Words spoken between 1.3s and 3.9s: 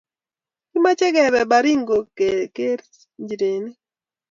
Baringo ke ker njireniik